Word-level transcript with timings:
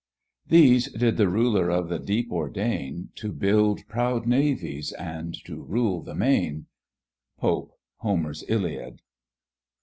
These 0.47 0.91
did 0.93 1.17
the 1.17 1.29
ruler 1.29 1.69
of 1.69 1.87
the 1.87 1.99
deep 1.99 2.31
ordain, 2.31 3.09
To 3.17 3.31
build 3.31 3.87
proud 3.87 4.25
navies 4.25 4.91
and 4.93 5.35
to 5.45 5.61
rule 5.61 6.01
the 6.01 6.15
main. 6.15 6.65
POPE, 7.37 7.71
Homer's 7.97 8.43
Iliad. 8.47 9.03